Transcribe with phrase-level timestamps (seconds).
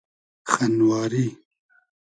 [0.51, 1.27] خئنواری